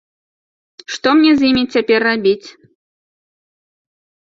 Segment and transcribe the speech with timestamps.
[0.93, 2.47] Што мне з імі цяпер рабіць?